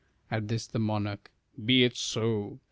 At 0.31 0.47
this, 0.47 0.65
the 0.65 0.79
monarch 0.79 1.29
"Be 1.63 1.83
it 1.83 1.95
so! 1.95 2.57